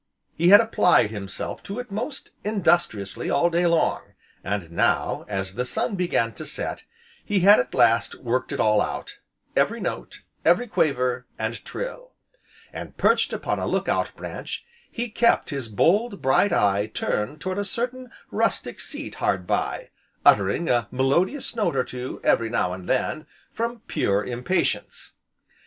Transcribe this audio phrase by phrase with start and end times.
[0.35, 5.63] He had applied himself to it most industriously all day long, and now, as the
[5.63, 6.85] sun began to set,
[7.23, 9.19] he had at last corked it all out,
[9.55, 12.13] every note, every quaver, and trill;
[12.73, 17.59] and, perched upon a look out branch, he kept his bold, bright eye turned toward
[17.59, 19.91] a certain rustic seat hard by,
[20.25, 25.13] uttering a melodious note or two, every now and then, from pure impatience.